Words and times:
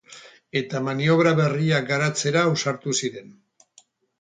Eta 0.61 0.79
maniobra 0.87 1.35
berriak 1.41 1.85
garatzera 1.91 2.45
ausartu 2.53 2.99
ziren. 3.03 3.31